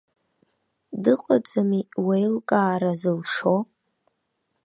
[1.03, 3.55] Дыҟаӡами уеилкаара зылшо?